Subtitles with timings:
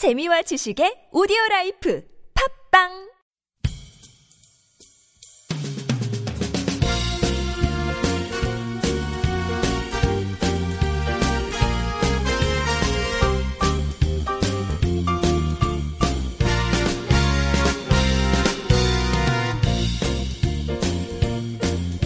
[0.00, 2.02] 재미와 지식의 오디오 라이프
[2.72, 2.88] 팝빵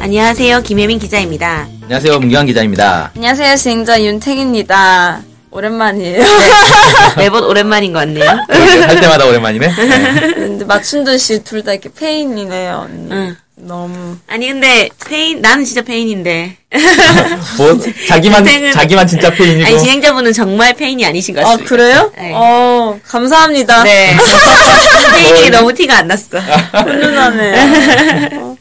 [0.00, 0.62] 안녕하세요.
[0.62, 1.68] 김혜민 기자입니다.
[1.82, 2.18] 안녕하세요.
[2.18, 3.12] 문경환 기자입니다.
[3.14, 3.54] 안녕하세요.
[3.54, 5.34] 진행자 윤택입니다.
[5.55, 6.21] 오랜만이에요.
[7.16, 8.27] 매번 오랜만인 것 같네요.
[8.48, 9.66] 그러게, 할 때마다 오랜만이네.
[9.69, 10.33] 네.
[10.34, 12.87] 근데 맞춘 듯이 둘 다 이렇게 폐인이네요.
[12.88, 13.09] 언니.
[13.12, 13.37] 응.
[13.56, 14.16] 너무.
[14.26, 16.56] 아니 근데 폐인 나는 진짜 폐인인데.
[17.56, 19.66] 뭐 자기만 인생은- 자기만 진짜 폐인이고.
[19.66, 21.68] 아니 진행자분은 정말 폐인이 아니신 것 아, 같습니다.
[21.68, 22.12] 그래요?
[22.16, 22.32] 네.
[22.34, 23.84] 어, 감사합니다.
[23.84, 24.16] 네.
[25.14, 26.38] 폐인이 너무 티가 안 났어.
[26.38, 28.30] 훈훈하네.
[28.38, 28.56] 어.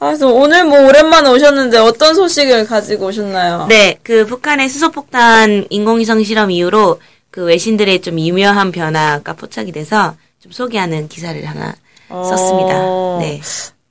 [0.00, 3.66] 아, 그래서 오늘 뭐 오랜만에 오셨는데 어떤 소식을 가지고 오셨나요?
[3.68, 10.52] 네, 그 북한의 수소폭탄 인공위성 실험 이후로 그 외신들의 좀 미묘한 변화가 포착이 돼서 좀
[10.52, 11.74] 소개하는 기사를 하나
[12.08, 12.74] 썼습니다.
[12.76, 13.18] 어.
[13.22, 13.40] 네.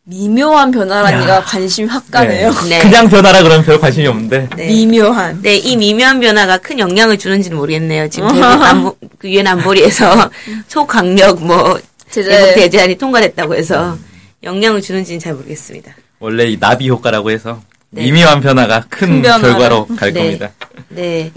[0.09, 2.51] 미묘한 변화라니까 관심이 확 가네요.
[2.67, 2.79] 네.
[2.81, 4.49] 그냥 변하라 그러면 별 관심이 없는데.
[4.57, 4.65] 네.
[4.67, 5.39] 미묘한.
[5.43, 8.09] 네, 이 미묘한 변화가 큰 영향을 주는지는 모르겠네요.
[8.09, 10.31] 지금 대북 안보, 그 유엔 안보리에서
[10.67, 12.27] 초강력 뭐 제재.
[12.29, 13.97] 대북 대제안이 통과됐다고 해서
[14.41, 15.95] 영향을 주는지는 잘 모르겠습니다.
[16.19, 18.01] 원래 이 나비 효과라고 해서 네.
[18.03, 19.49] 미묘한 변화가 큰, 큰 변화를.
[19.51, 20.21] 결과로 갈 네.
[20.23, 20.51] 겁니다.
[20.89, 21.31] 네.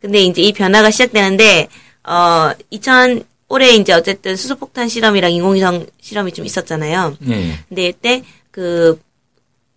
[0.00, 1.68] 근데 이제 이 변화가 시작되는데
[2.04, 7.16] 어 2000, 올해 이제 어쨌든 수소폭탄 실험이랑 인공위성 실험이 좀 있었잖아요.
[7.28, 7.58] 예.
[7.68, 8.98] 근데 이때 그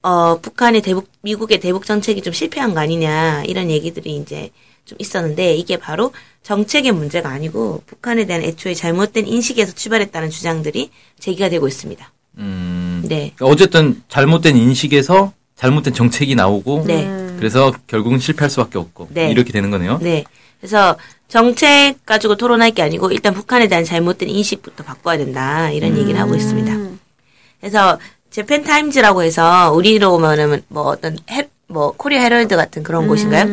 [0.01, 4.51] 어, 북한의 대북, 미국의 대북 정책이 좀 실패한 거 아니냐, 이런 얘기들이 이제
[4.85, 11.49] 좀 있었는데, 이게 바로 정책의 문제가 아니고, 북한에 대한 애초에 잘못된 인식에서 출발했다는 주장들이 제기가
[11.49, 12.09] 되고 있습니다.
[12.37, 13.03] 음.
[13.05, 13.33] 네.
[13.41, 17.07] 어쨌든 잘못된 인식에서 잘못된 정책이 나오고 네.
[17.37, 19.31] 그래서 결국은 실패할 수 밖에 없고 네.
[19.31, 19.97] 이렇게 되는 거네요.
[20.01, 20.23] 네.
[20.59, 26.19] 그래서 정책 가지고 토론할 게 아니고, 일단 북한에 대한 잘못된 인식부터 바꿔야 된다, 이런 얘기를
[26.19, 26.73] 하고 있습니다.
[27.59, 27.99] 그래서
[28.29, 33.45] 재팬 타임즈라고 해서 우리로 말하면 뭐 어떤 해, 뭐 코리아 헤럴드 같은 그런 곳인가요?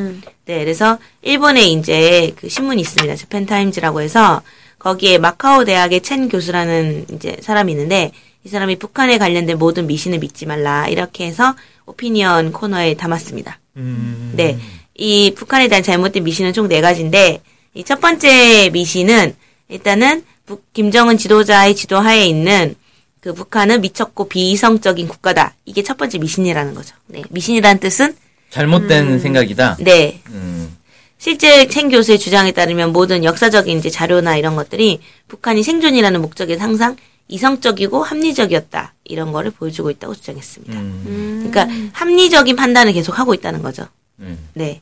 [0.47, 3.17] 네, 그래서 일본에 이제 그 신문이 있습니다.
[3.17, 4.43] 재팬 타임즈라고 해서
[4.78, 8.12] 거기에 마카오 대학의 첸 교수라는 이제 사람이 있는데
[8.45, 11.55] 이 사람이 북한에 관련된 모든 미신을 믿지 말라 이렇게 해서
[11.87, 13.59] 오피니언 코너에 담았습니다.
[13.77, 14.34] 음.
[14.37, 14.59] 네.
[14.97, 17.41] 이 북한에 대한 잘못된 미신은 총 네 가지인데,
[17.75, 19.34] 이 첫 번째 미신은
[19.69, 22.77] 일단은 북, 김정은 지도자의 지도하에 있는
[23.21, 25.54] 그 북한은 미쳤고 비이성적인 국가다.
[25.65, 26.94] 이게 첫 번째 미신이라는 거죠.
[27.06, 27.22] 네.
[27.31, 28.15] 미신이라는 뜻은,
[28.50, 29.78] 잘못된 생각이다.
[29.81, 30.21] 네.
[30.28, 30.77] 음.
[31.19, 36.97] 실제 첸 교수의 주장에 따르면 모든 역사적인 이제 자료나 이런 것들이 북한이 생존이라는 목적에서 항상
[37.28, 38.93] 이성적이고 합리적이었다.
[39.04, 40.75] 이런 거를 보여주고 있다고 주장했습니다.
[40.78, 41.49] 음.
[41.50, 43.88] 그러니까 합리적인 판단을 계속 하고 있다는 거죠.
[44.21, 44.49] 음.
[44.55, 44.81] 네.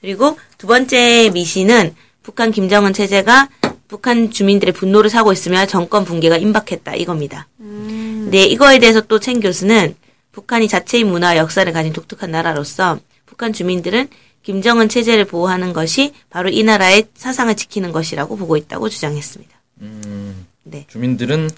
[0.00, 3.48] 그리고 두 번째 미신은 북한 김정은 체제가
[3.88, 7.46] 북한 주민들의 분노를 사고 있으며 정권 붕괴가 임박했다 이겁니다.
[7.58, 9.94] 네, 이거에 대해서 또첸 교수는
[10.32, 14.08] 북한이 자체의 문화와 역사를 가진 독특한 나라로서 북한 주민들은
[14.42, 19.60] 김정은 체제를 보호하는 것이 바로 이 나라의 사상을 지키는 것이라고 보고 있다고 주장했습니다.
[19.82, 20.46] 음.
[20.64, 20.86] 네.
[20.88, 21.50] 주민들은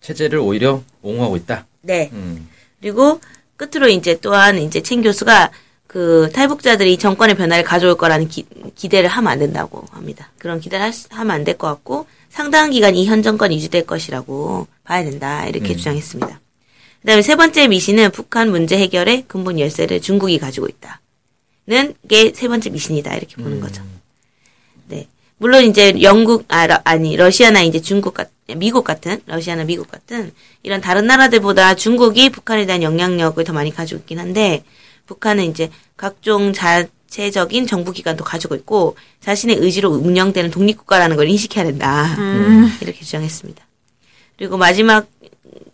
[0.00, 1.66] 체제를 오히려 옹호하고 있다.
[1.82, 2.10] 네.
[2.12, 2.48] 음.
[2.80, 3.20] 그리고
[3.56, 5.50] 끝으로 이제 또한 이제 첸 교수가
[5.94, 8.44] 그 탈북자들이 정권의 변화를 가져올 거라는 기,
[8.88, 10.32] 대를 하면 안 된다고 합니다.
[10.38, 15.04] 그런 기대를 하면 안 될 것 같고 상당한 기간 이 현 정권이 유지될 것이라고 봐야
[15.04, 16.40] 된다 이렇게 주장했습니다.
[17.02, 22.70] 그다음에 세 번째 미신은 북한 문제 해결의 근본 열쇠를 중국이 가지고 있다는 게 세 번째
[22.70, 23.84] 미신이다 이렇게 보는 거죠.
[24.88, 25.06] 네.
[25.38, 30.32] 물론 이제 영국 아 러- 아니 러시아나 이제 중국 같 미국 같은 러시아나 미국 같은
[30.64, 34.64] 이런 다른 나라들보다 중국이 북한에 대한 영향력을 더 많이 가지고 있긴 한데
[35.06, 42.16] 북한은 이제 각종 자체적인 정부 기관도 가지고 있고 자신의 의지로 운영되는 독립국가라는 걸 인식해야 된다
[42.80, 43.64] 이렇게 주장했습니다.
[44.36, 45.06] 그리고 마지막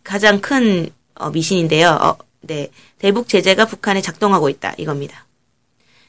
[0.05, 1.91] 가장 큰 어, 미신인데요.
[1.91, 2.69] 어, 네
[2.99, 5.27] 대북 제재가 북한에 작동하고 있다 이겁니다.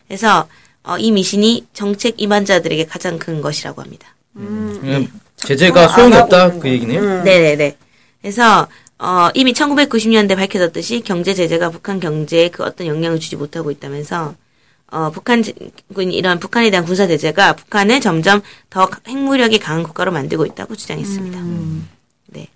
[0.08, 0.48] 그래서
[0.84, 4.16] 어, 이 미신이 정책 임한자들에게 가장 큰 것이라고 합니다.
[4.34, 7.24] 그냥 제재가 소용이 없다 그 얘기네요.
[7.24, 7.78] 네네네.
[8.22, 8.68] 그래서
[9.02, 14.36] 어, 이미 1990년대 밝혀졌듯이 경제 제재가 북한 경제에 그 어떤 영향을 주지 못하고 있다면서
[14.92, 15.54] 어, 북한 제-
[15.98, 21.40] 이런 북한에 대한 군사 제재가 북한을 점점 더 핵무력이 강한 국가로 만들고 있다고 주장했습니다.
[22.28, 22.48] 네.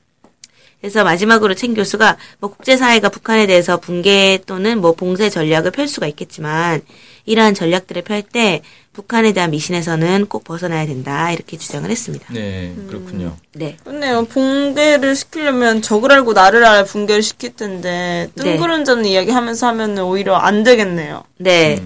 [0.81, 6.06] 그래서 마지막으로 첸 교수가 뭐 국제사회가 북한에 대해서 붕괴 또는 뭐 봉쇄 전략을 펼 수가
[6.07, 6.81] 있겠지만
[7.25, 8.62] 이러한 전략들을 펼 때
[8.94, 12.33] 북한에 대한 미신에서는 꼭 벗어나야 된다 이렇게 주장을 했습니다.
[12.33, 13.36] 네, 그렇군요.
[13.54, 13.77] 네.
[13.83, 20.36] 근데요, 붕괴를 시키려면 적을 알고 나를 알아 붕괴를 시킬 텐데, 뜬구름잡는 이야기 하면서 하면 오히려
[20.36, 21.24] 안 되겠네요.
[21.38, 21.81] 네.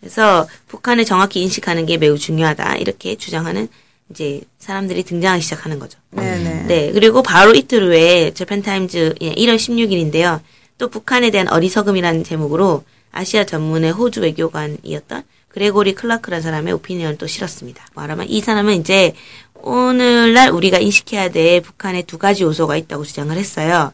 [0.00, 2.76] 그래서 북한을 정확히 인식하는 게 매우 중요하다.
[2.76, 3.68] 이렇게 주장하는
[4.10, 5.98] 이제 사람들이 등장하기 시작하는 거죠.
[6.10, 6.64] 네네.
[6.66, 10.40] 네, 그리고 바로 이틀 후에 재팬타임즈 예, 1월 16일인데요.
[10.78, 17.84] 또 북한에 대한 어리석음이라는 제목으로 아시아 전문의 호주 외교관이었던 그레고리 클라크라는 사람의 오피니언을 또 실었습니다.
[17.94, 19.14] 말하면 이 사람은 이제
[19.54, 23.92] 오늘날 우리가 인식해야 될 북한의 두 가지 요소가 있다고 주장을 했어요.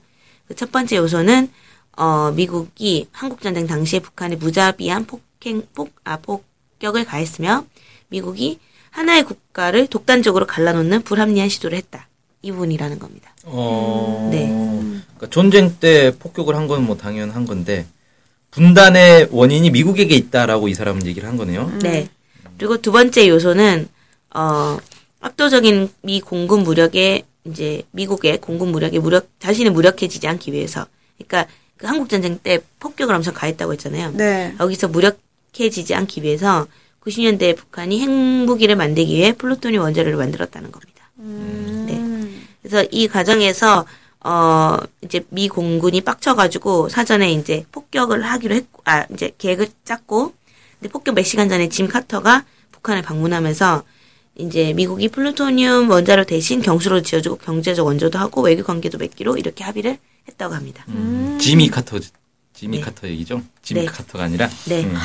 [0.48, 1.50] 그 첫 번째 요소는
[1.96, 7.64] 어, 미국이 한국전쟁 당시에 북한에 무자비한 폭행, 폭, 아, 폭격을 가했으며
[8.08, 8.60] 미국이
[8.90, 12.06] 하나의 국가를 독단적으로 갈라놓는 불합리한 시도를 했다.
[12.42, 13.34] 이 부분이라는 겁니다.
[13.44, 14.46] 어, 네.
[15.16, 17.86] 그러니까 전쟁 때 폭격을 한 건 뭐 당연한 건데
[18.50, 21.70] 분단의 원인이 미국에게 있다라고 이 사람은 얘기를 한 거네요.
[21.82, 22.08] 네.
[22.58, 23.88] 그리고 두 번째 요소는
[24.34, 24.78] 어
[25.20, 31.86] 압도적인 미 공군 무력에 이제 미국의 공군 무력에 무력 자신이 무력해지지 않기 위해서 그러니까 그
[31.86, 34.12] 한국 전쟁 때 폭격을 엄청 가했다고 했잖아요.
[34.12, 34.54] 네.
[34.58, 36.66] 여기서 무력해지지 않기 위해서
[37.02, 41.10] 90년대 북한이 핵무기를 만들기 위해 플루토늄 원자로를 만들었다는 겁니다.
[41.16, 42.02] 네.
[42.62, 43.86] 그래서 이 과정에서
[44.26, 50.34] 어 이제 미 공군이 빡쳐가지고 사전에 이제 폭격을 하기로 했고 아 이제 계획을 짰고
[50.80, 53.84] 근데 폭격 몇 시간 전에 짐 카터가 북한을 방문하면서
[54.34, 59.96] 이제 미국이 플루토늄 원자로 대신 경수로 지어주고 경제적 원조도 하고 외교 관계도 맺기로 이렇게 합의를
[60.28, 60.84] 했다고 합니다.
[60.88, 62.00] 음, 지미 카터,
[62.52, 62.84] 지미 네.
[62.84, 63.40] 카터 얘기죠?
[63.62, 63.86] 지미 네.
[63.86, 64.50] 카터가 아니라.
[64.64, 64.82] 네.
[64.84, 64.96] 음.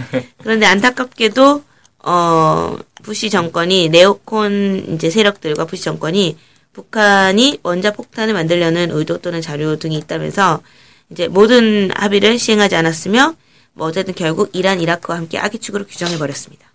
[0.42, 1.62] 그런데 안타깝게도
[2.04, 6.38] 어 부시 정권이 네오콘 이제 세력들과 부시 정권이
[6.72, 10.62] 북한이 원자 폭탄을 만들려는 의도 또는 자료 등이 있다면서
[11.10, 13.34] 이제 모든 합의를 시행하지 않았으며
[13.74, 16.72] 뭐 어쨌든 결국 이란 이라크와 함께 악의 축으로 규정해 버렸습니다.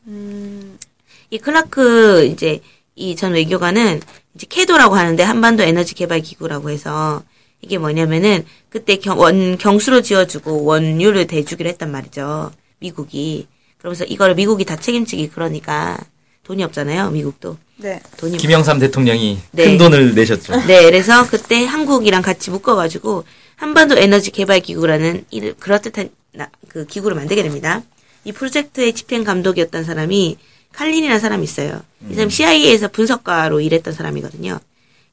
[1.29, 2.61] 이 클라크 이제
[2.95, 4.01] 이 전 외교관은
[4.35, 7.23] 이제 캐도라고 하는데 한반도 에너지 개발 기구라고 해서
[7.61, 12.51] 이게 뭐냐면은 그때 경, 원 경수로 지어주고 원유를 대주기로 했단 말이죠.
[12.79, 13.47] 미국이
[13.77, 15.97] 그러면서 이걸 미국이 다 책임지기 그러니까
[16.43, 17.11] 돈이 없잖아요.
[17.11, 18.01] 미국도 네.
[18.17, 19.65] 돈이 김영삼 대통령이 네.
[19.65, 20.55] 큰 돈을 내셨죠.
[20.65, 23.23] 네, 그래서 그때 한국이랑 같이 묶어가지고
[23.55, 27.83] 한반도 에너지 개발 기구라는 이 그럴듯한 나- 그 기구를 만들게 됩니다.
[28.23, 30.37] 이 프로젝트의 집행 감독이었던 사람이
[30.73, 31.81] 칼린이라는 사람이 있어요.
[32.09, 34.59] 이 사람 CIA에서 분석가로 일했던 사람이거든요.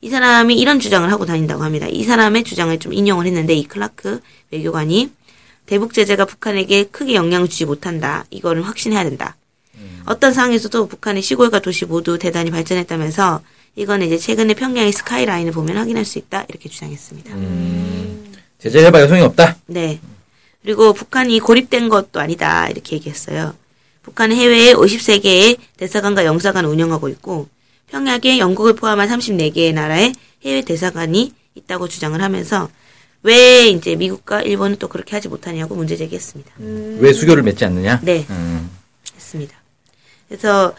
[0.00, 1.86] 이 사람이 이런 주장을 하고 다닌다고 합니다.
[1.88, 4.20] 이 사람의 주장을 좀 인용을 했는데 이 클라크
[4.50, 5.10] 외교관이
[5.66, 8.26] 대북 제재가 북한에게 크게 영향을 주지 못한다.
[8.30, 9.36] 이거는 확신해야 된다.
[10.06, 13.40] 어떤 상황에서도 북한의 시골과 도시 모두 대단히 발전했다면서
[13.76, 16.44] 이거는 이제 최근에 평양의 스카이라인을 보면 확인할 수 있다.
[16.48, 17.34] 이렇게 주장했습니다.
[18.58, 19.56] 제재해봐야 소용이 없다.
[19.66, 20.00] 네.
[20.62, 22.68] 그리고 북한이 고립된 것도 아니다.
[22.68, 23.54] 이렇게 얘기했어요.
[24.02, 27.48] 북한은 해외에 50세 개의 대사관과 영사관을 운영하고 있고
[27.90, 30.12] 평양에 영국을 포함한 34개의 나라의
[30.44, 32.68] 해외 대사관이 있다고 주장을 하면서
[33.22, 36.52] 왜 이제 미국과 일본은 또 그렇게 하지 못하냐고 문제 제기했습니다.
[36.58, 38.00] 왜 수교를 맺지 않느냐?
[38.02, 38.26] 네.
[38.30, 38.70] 음.
[39.14, 39.56] 했습니다.
[40.28, 40.74] 그래서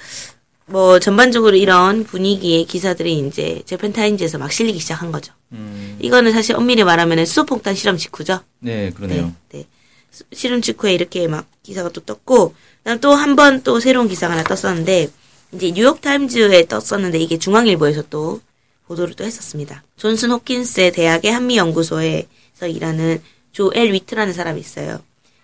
[0.68, 5.34] 뭐 전반적으로 이런 분위기의 기사들이 이제 재팬타임즈에서 막 실리기 시작한 거죠.
[5.52, 5.98] 음.
[6.02, 8.40] 이거는 사실 엄밀히 말하면 수소폭탄 실험 직후죠.
[8.60, 9.34] 네, 그러네요.
[9.50, 9.66] 네, 네.
[10.12, 14.34] 수- 실험 직후에 이렇게 막 기사가 또 떴고, 그다음 또 한 번 또 새로운 기사가
[14.36, 15.10] 하나 떴었는데,
[15.54, 18.42] 이제 뉴욕 타임즈에 떴었는데 이게 중앙일보에서 또
[18.88, 19.84] 보도를 또 했었습니다.
[19.98, 23.22] 존스 홉킨스 대학의 한미 연구소에서 일하는
[23.52, 25.00] 조엘 위트라는 사람이 있어요.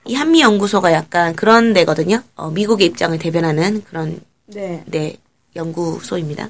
[0.05, 2.23] 이 한미 연구소가 약간 그런 데거든요.
[2.35, 4.83] 어, 미국의 입장을 대변하는 그런 네.
[4.87, 5.15] 네,
[5.55, 6.49] 연구소입니다.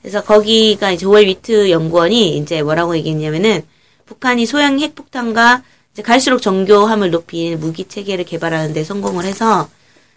[0.00, 3.62] 그래서 거기가 이제 조엘 위트 연구원이 이제 뭐라고 얘기했냐면은
[4.06, 9.68] 북한이 소형 핵폭탄과 이제 갈수록 정교함을 높인 무기 체계를 개발하는 데 성공을 해서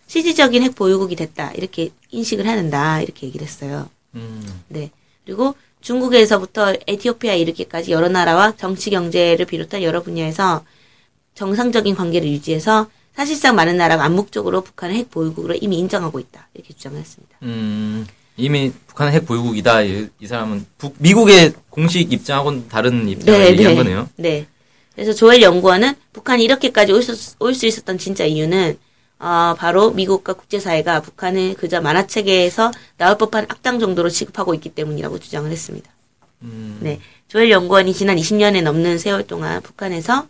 [0.07, 1.51] 실질적인 핵 보유국이 됐다.
[1.53, 3.01] 이렇게 인식을 된다.
[3.01, 3.89] 이렇게 얘기를 했어요.
[4.15, 4.61] 음.
[4.67, 4.91] 네.
[5.25, 10.63] 그리고 중국에서부터 에티오피아 이르기까지 여러 나라와 정치 경제를 비롯한 여러 분야에서
[11.37, 16.47] 정상적인 관계를 유지해서 사실상 많은 나라가 암묵적으로 북한을 핵 보유국으로 이미 인정하고 있다.
[16.55, 17.37] 이렇게 주장을 했습니다.
[17.43, 19.81] 음, 이미 북한은 핵 보유국이다.
[19.83, 24.09] 이, 이 사람은 북, 미국의 공식 입장하고는 다른 입장을 얘기한 거네요.
[24.17, 24.47] 네.
[24.95, 28.77] 그래서 조엘 연구원은 북한이 이렇게까지 올 수 있었던 진짜 이유는
[29.19, 35.49] 어, 바로 미국과 국제사회가 북한을 그저 만화책에서 나올 법한 악당 정도로 취급하고 있기 때문이라고 주장을
[35.51, 35.89] 했습니다.
[36.43, 36.77] 음.
[36.81, 36.99] 네.
[37.27, 40.27] 조엘 연구원이 지난 20년에 넘는 세월 동안 북한에서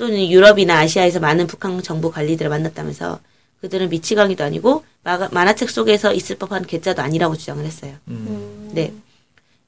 [0.00, 3.20] 또는 유럽이나 아시아에서 많은 북한 정부 관리들을 만났다면서
[3.60, 7.92] 그들은 미치광이도 아니고 마- 만화책 속에서 있을 법한 괴짜도 아니라고 주장을 했어요.
[8.08, 8.70] 음.
[8.72, 8.94] 네.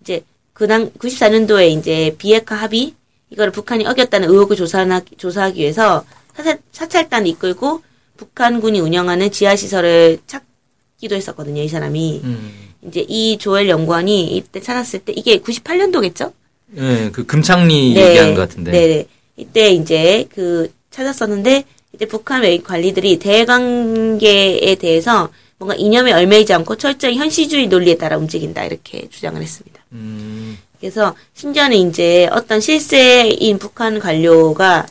[0.00, 0.24] 이제
[0.54, 2.94] 그당 94년도에 이제 비핵화 합의
[3.28, 6.02] 이거를 북한이 어겼다는 의혹을 조사하기, 조사하기 위해서
[6.34, 7.82] 사찰, 사찰단 이끌고
[8.16, 11.60] 북한군이 운영하는 지하 시설을 찾기도 했었거든요.
[11.60, 12.52] 이 사람이 음.
[12.88, 16.32] 이제 이 조엘 연구원이 이때 찾았을 때 이게 98년도겠죠?
[16.68, 18.70] 네, 그 금창리 얘기하는 것 같은데.
[18.70, 19.06] 네.
[19.36, 27.16] 이때 이제 그 찾았었는데 이때 북한 외 관리들이 대관계에 대해서 뭔가 이념에 얽매이지 않고 철저히
[27.16, 29.80] 현실주의 논리에 따라 움직인다 이렇게 주장을 했습니다.
[29.92, 34.86] 음, 그래서 심지어는 이제 어떤 실세인 북한 관료가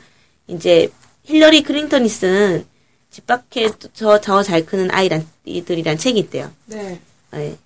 [0.48, 0.90] 이제
[1.26, 2.66] 힐러리 클린턴이 쓴
[3.10, 6.50] 집 밖에서 더 잘 크는 아이란 아이들이란 책이 있대요.
[6.68, 7.00] 네.
[7.36, 7.58] 예.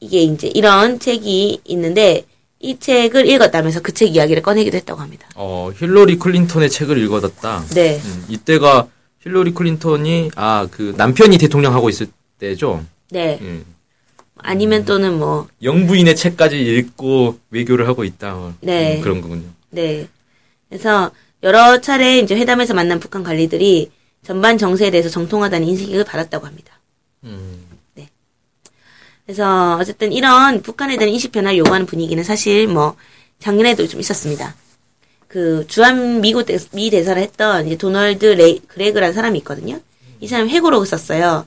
[0.00, 2.24] 이게 이제 이런 책이 있는데
[2.60, 5.28] 이 책을 읽었다면서 그 책 이야기를 꺼내기도 했다고 합니다.
[5.34, 7.64] 어, 힐러리 클린턴의 책을 읽어뒀다.
[7.74, 8.00] 네.
[8.04, 8.88] 음, 이때가
[9.20, 12.06] 힐러리 클린턴이 아 그 남편이 대통령 하고 있을
[12.38, 12.84] 때죠.
[13.10, 13.38] 네.
[13.40, 13.64] 음,
[14.38, 18.36] 아니면 또는 뭐 영부인의 책까지 읽고 외교를 하고 있다.
[18.36, 18.96] 어, 네.
[18.96, 19.48] 음, 그런 거군요.
[19.70, 20.08] 네.
[20.68, 21.10] 그래서
[21.42, 23.90] 여러 차례 이제 회담에서 만난 북한 관리들이
[24.24, 26.80] 전반 정세에 대해서 정통하다는 인식을 받았다고 합니다.
[27.24, 27.60] 음,
[29.26, 32.96] 그래서 어쨌든 이런 북한에 대한 인식 변화를 요구하는 분위기는 사실 뭐
[33.40, 34.54] 작년에도 좀 있었습니다.
[35.26, 39.80] 그 주한 미국 대, 미 대사를 했던 이제 도널드 레이, 그레그라는 사람이 있거든요.
[40.20, 41.46] 이 사람이 회고록을 썼어요.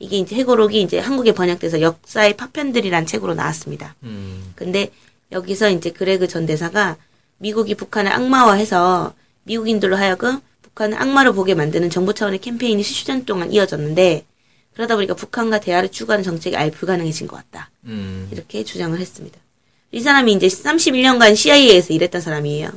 [0.00, 3.94] 이게 이제 회고록이 이제 한국에 번역돼서 역사의 파편들이란 책으로 나왔습니다.
[4.02, 4.90] 음, 근데
[5.30, 6.96] 여기서 이제 그레그 전 대사가
[7.38, 14.24] 미국이 북한을 악마화해서 미국인들로 하여금 북한을 악마로 보게 만드는 정부 차원의 캠페인이 수년 동안 이어졌는데
[14.80, 17.70] 그러다 보니까 북한과 대화를 추구하는 정책이 아예 불가능해진 것 같다.
[17.84, 19.38] 음, 이렇게 주장을 했습니다.
[19.92, 22.70] 이 사람이 이제 31년간 CIA에서 일했던 사람이에요.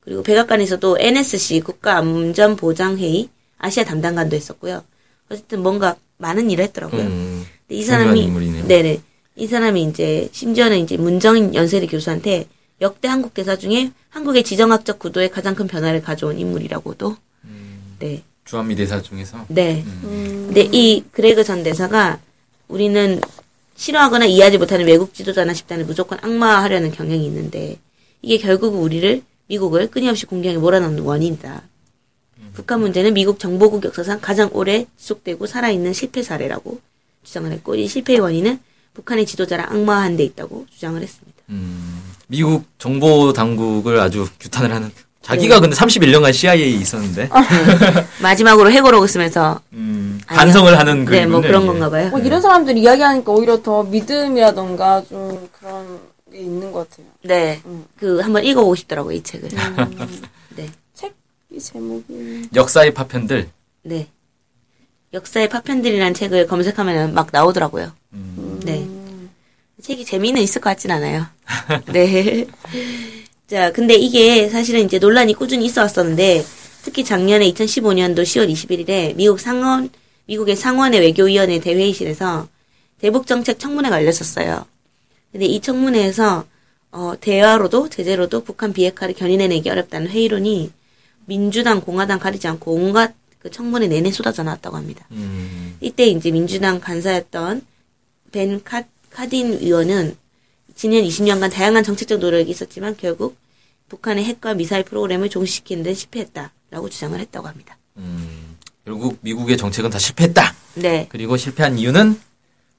[0.00, 4.82] 그리고 백악관에서도 NSC 국가안전보장회의 아시아 담당관도 했었고요.
[5.28, 7.02] 어쨌든 뭔가 많은 일을 했더라고요.
[7.02, 8.66] 음, 근데 이 사람이 인물이네요.
[8.66, 9.02] 네네
[9.36, 12.46] 이 사람이 이제 심지어는 이제 문정인 연세대 교수한테
[12.80, 17.16] 역대 한국 대사 중에 한국의 지정학적 구도에 가장 큰 변화를 가져온 인물이라고도
[17.98, 19.84] 네 주한미 대사 중에서 네.
[19.86, 20.44] 음.
[20.46, 22.18] 근데 이 그레그 전 대사가
[22.68, 23.20] 우리는
[23.76, 27.78] 싫어하거나 이해하지 못하는 외국 지도자나 집단을 무조건 악마화하려는 경향이 있는데
[28.22, 31.62] 이게 결국 우리를 미국을 끊임없이 공경에 몰아넣는 원인이다.
[32.52, 36.80] 북한 문제는 미국 정보국 역사상 가장 오래 지속되고 살아있는 실패 사례라고
[37.22, 38.58] 주장을 했고 이 실패의 원인은
[38.94, 41.38] 북한의 지도자를 악마화한 데 있다고 주장을 했습니다.
[41.48, 44.90] 음, 미국 정보 당국을 아주 규탄을 하는
[45.22, 47.28] 자기가 근데 31년간 CIA에 있었는데
[48.22, 50.20] 마지막으로 해고록을 쓰면서 음.
[50.26, 51.66] 반성을 하는 네, 뭐 그런.
[51.66, 52.08] 건가 봐요.
[52.10, 56.00] 뭐 이런 사람들이 이야기하니까 오히려 더 믿음이라던가 좀 그런
[56.32, 57.06] 게 있는 것 같아요.
[57.22, 57.60] 네.
[57.66, 57.84] 음.
[57.98, 59.48] 그 한번 읽어보고 싶더라고요, 이 책을.
[60.56, 60.68] 네.
[60.94, 61.14] 책
[61.52, 63.48] 이 제목이 역사의 파편들.
[63.82, 64.08] 네.
[65.12, 67.90] 역사의 파편들이라는 책을 검색하면 막 나오더라고요.
[68.12, 68.60] 음.
[68.64, 68.88] 네.
[69.82, 71.26] 책이 재미는 있을 것 같진 않아요.
[71.92, 72.46] 네.
[73.50, 76.44] 자, 근데 이게 사실은 이제 논란이 꾸준히 있어 왔었는데,
[76.84, 79.90] 특히 작년에 2015년도 10월 21일에 미국 상원,
[80.26, 82.46] 미국의 상원의 외교위원회 대회의실에서
[83.00, 84.64] 대북 정책 청문회가 열렸었어요.
[85.32, 86.46] 근데 이 청문회에서,
[86.92, 90.70] 어, 대화로도 제재로도 북한 비핵화를 견인해내기 어렵다는 회의론이
[91.26, 95.06] 민주당, 공화당 가리지 않고 온갖 그 청문회 내내 쏟아져 나왔다고 합니다.
[95.10, 97.62] 음, 이때 이제 민주당 간사였던
[98.30, 100.16] 벤 카, 카딘 의원은
[100.80, 103.36] 지난 20년간 다양한 정책적 노력이 있었지만 결국
[103.90, 107.76] 북한의 핵과 미사일 프로그램을 종식시키는 데 실패했다라고 주장을 했다고 합니다.
[107.98, 108.56] 음,
[108.86, 110.54] 결국 미국의 정책은 다 실패했다.
[110.76, 111.06] 네.
[111.10, 112.18] 그리고 실패한 이유는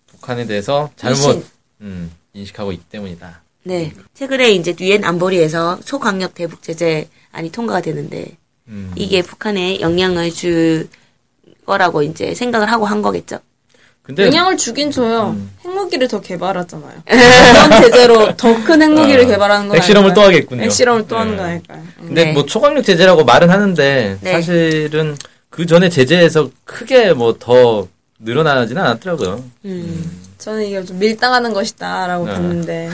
[0.08, 1.46] 북한에 대해서 잘못.
[1.82, 3.44] 음, 인식하고 있기 때문이다.
[3.66, 3.94] 네.
[4.16, 8.36] 최근에 이제 유엔 안보리에서 초강력 대북 제재안이 통과가 되는데
[8.68, 10.90] 음, 이게 북한에 영향을 줄
[11.68, 13.42] 거라고 이제 생각을 하고 한 거겠죠.
[14.04, 15.36] 근데 영향을 주긴 줘요.
[15.38, 15.52] 음.
[15.64, 17.04] 핵무기를 더 개발하잖아요.
[17.06, 20.14] 그런 제재로 더 큰 핵무기를 어, 개발하는 건 핵실험을?
[20.14, 20.64] 또 하겠군요.
[20.64, 21.38] 핵실험을 또 하는 네.
[21.38, 21.80] 거 아닐까요?
[22.00, 22.06] 음.
[22.08, 22.34] 근데 네.
[22.34, 24.32] 뭐 초강력 제재라고 말은 하는데 네.
[24.32, 25.16] 사실은
[25.50, 27.88] 그 전에 제재에서 크게 뭐 더
[28.20, 29.44] 늘어나지는 않았더라고요.
[29.66, 30.22] 음.
[30.38, 32.34] 저는 이게 좀 밀당하는 것이다라고 네.
[32.34, 32.90] 봤는데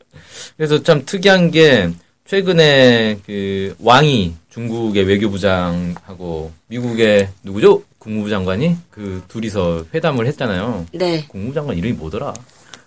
[0.56, 1.90] 그래서 참 특이한 게
[2.26, 7.82] 최근에 그 왕이 중국의 외교부장하고 미국의 누구죠?
[8.02, 10.86] 국무부 장관이 그 둘이서 회담을 했잖아요.
[10.92, 11.24] 네.
[11.28, 12.34] 국무부 장관 이름이 뭐더라?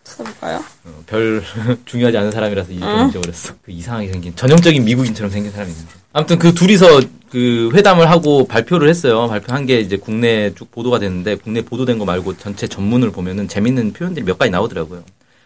[0.04, 0.58] 찾아볼까요?
[0.84, 1.42] 어, 별
[1.86, 3.56] 중요하지 않은 사람이라서 이름을 잊어버렸어.
[3.64, 5.92] 그 이상하게 생긴 전형적인 미국인처럼 생긴 사람이 있는데.
[6.12, 9.30] 아무튼 그 둘이서 그 회담을 하고 발표를 했어요.
[9.30, 13.94] 발표한 게 이제 국내에 쭉 보도가 됐는데 국내 보도된 거 말고 전체 전문을 보면은 재밌는
[13.94, 15.02] 표현들이 몇 가지 나오더라고요.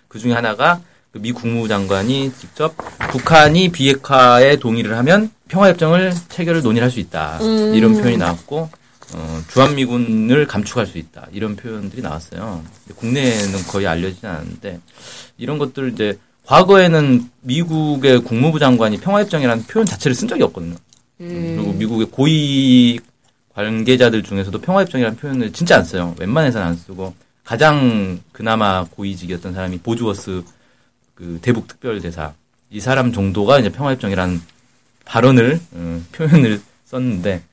[0.08, 2.76] 그 중에 하나가 그미 국무부 장관이 직접
[3.12, 7.38] 북한이 비핵화에 동의를 하면 평화협정을 체결을 논의할 수 있다.
[7.76, 8.70] 이런 표현이 나왔고
[9.14, 11.28] 어, 주한미군을 감축할 수 있다.
[11.32, 12.64] 이런 표현들이 나왔어요.
[12.96, 14.80] 국내에는 거의 알려지지 않았는데
[15.38, 20.76] 이런 것들 이제 과거에는 미국의 국무부 장관이 평화협정이라는 표현 자체를 쓴 적이 없거든요.
[21.18, 23.00] 그리고 미국의 고위
[23.54, 26.16] 관계자들 중에서도 평화협정이라는 표현을 진짜 안 써요.
[26.18, 27.14] 웬만해서는 안 쓰고
[27.44, 30.44] 가장 그나마 고위직이었던 사람이 보주워스
[31.14, 32.34] 그 대북 특별대사
[32.70, 34.42] 이 사람 정도가 이제 평화협정이라는
[35.06, 37.44] 발언을 어, 표현을 썼는데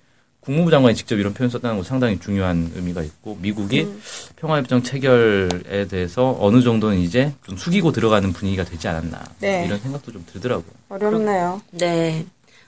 [0.46, 3.88] 국무부 장관이 직접 이런 표현 썼다는 건 상당히 중요한 의미가 있고 미국이
[4.36, 9.64] 평화협정 체결에 대해서 어느 정도는 이제 좀 숙이고 들어가는 분위기가 되지 않았나 네.
[9.66, 10.70] 이런 생각도 좀 들더라고요.
[10.88, 11.60] 어렵네요.
[11.72, 12.24] 네.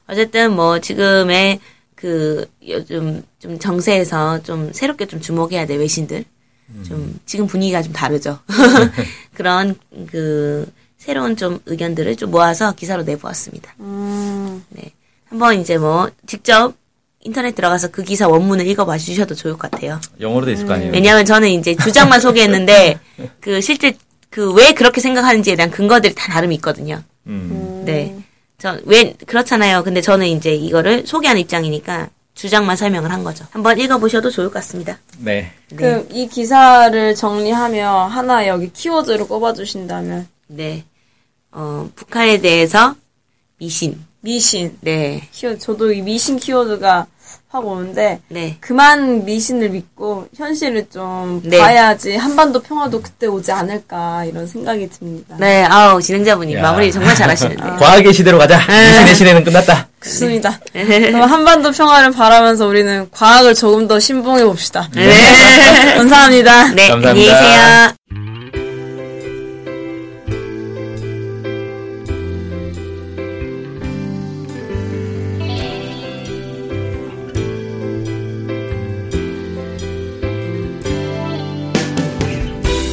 [0.09, 1.61] 어쨌든 뭐 지금의
[1.95, 6.25] 그 요즘 좀 정세에서 좀 새롭게 좀 주목해야 될 외신들.
[6.85, 8.41] 좀 지금 분위기가 좀 다르죠.
[9.35, 9.77] 그런
[10.11, 10.67] 그
[10.97, 13.77] 새로운 좀 의견들을 좀 모아서 기사로 내보았습니다.
[13.79, 14.93] 음, 네.
[15.27, 16.75] 한번 이제 뭐 직접
[17.21, 20.01] 인터넷 들어가서 그 기사 원문을 읽어봐 주셔도 좋을 것 같아요.
[20.21, 20.93] 영어로 돼 있을 거 아니에요.
[20.93, 22.99] 왜냐하면 저는 이제 주장만 소개했는데
[23.41, 23.97] 그 실제
[24.31, 27.03] 그 왜 그렇게 생각하는지에 대한 근거들이 다 나름이 있거든요.
[27.27, 27.83] 음.
[27.85, 28.15] 네.
[28.59, 29.85] 저, 왜, 그렇잖아요.
[29.85, 33.45] 근데 저는 이제 이거를 소개하는 입장이니까 주장만 설명을 한 거죠.
[33.51, 34.99] 한번 읽어보셔도 좋을 것 같습니다.
[35.19, 35.53] 네.
[35.75, 40.85] 그, 이 기사를 정리하며 하나 여기 키워드로 꼽아주신다면, 네.
[41.53, 42.95] 어, 북한에 대해서
[43.59, 44.05] 미신.
[44.21, 44.77] 미신.
[44.81, 45.23] 네.
[45.33, 47.07] 키워드, 저도 이 미신 키워드가
[47.51, 48.57] 확 오는데, 네.
[48.61, 51.59] 그만 미신을 믿고 현실을 좀 네.
[51.59, 55.37] 봐야지 한반도 평화도 그때 오지 않을까 이런 생각이 듭니다.
[55.39, 55.65] 네.
[55.65, 56.63] 아우, 진행자분이 야.
[56.63, 57.63] 마무리 정말 잘하시는데.
[57.79, 58.59] 과학의 시대로 가자.
[58.59, 59.89] 미신의 시대는 끝났다.
[60.03, 60.59] 좋습니다.
[60.73, 64.89] 그럼 한반도 평화를 바라면서 우리는 과학을 조금 더 신봉해 봅시다.
[64.95, 65.09] 네.
[65.97, 66.69] 감사합니다.
[66.73, 66.89] 네.
[66.89, 67.11] 감사합니다.
[67.11, 67.98] 안녕히 계세요.